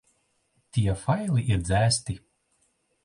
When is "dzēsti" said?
1.69-2.17